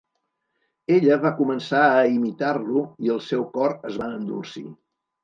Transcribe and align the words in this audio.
Ella 0.93 1.17
va 1.25 1.31
començar 1.41 1.81
a 1.89 1.99
imitar-lo 2.13 2.81
i 3.09 3.13
el 3.17 3.21
seu 3.27 3.45
cor 3.59 3.77
es 3.91 4.01
va 4.05 4.09
endolcir. 4.15 4.65